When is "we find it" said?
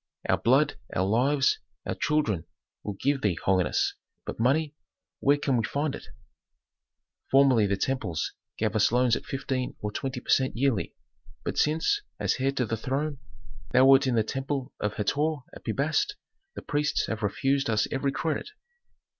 5.57-6.07